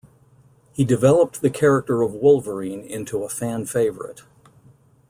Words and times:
He 0.73 0.83
developed 0.83 1.41
the 1.41 1.51
character 1.51 2.01
of 2.01 2.11
Wolverine 2.15 2.81
into 2.83 3.23
a 3.23 3.29
fan 3.29 3.65
favorite. 3.67 4.21